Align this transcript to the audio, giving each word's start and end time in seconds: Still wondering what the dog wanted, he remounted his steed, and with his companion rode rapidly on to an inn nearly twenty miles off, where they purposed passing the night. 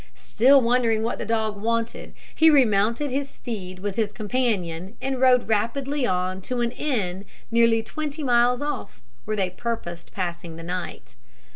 Still 0.15 0.61
wondering 0.61 1.03
what 1.03 1.19
the 1.19 1.27
dog 1.27 1.61
wanted, 1.61 2.15
he 2.33 2.49
remounted 2.49 3.11
his 3.11 3.29
steed, 3.29 3.77
and 3.77 3.83
with 3.83 3.97
his 3.97 4.11
companion 4.11 4.97
rode 5.15 5.47
rapidly 5.47 6.07
on 6.07 6.41
to 6.41 6.61
an 6.61 6.71
inn 6.71 7.23
nearly 7.51 7.83
twenty 7.83 8.23
miles 8.23 8.63
off, 8.63 8.99
where 9.25 9.37
they 9.37 9.51
purposed 9.51 10.11
passing 10.11 10.55
the 10.55 10.63
night. 10.63 11.13